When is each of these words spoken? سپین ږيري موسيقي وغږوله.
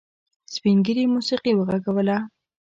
سپین 0.53 0.77
ږيري 0.85 1.03
موسيقي 1.13 1.51
وغږوله. 1.55 2.17